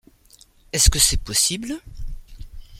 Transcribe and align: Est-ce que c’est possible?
Est-ce 0.73 0.89
que 0.89 0.97
c’est 0.97 1.21
possible? 1.21 1.77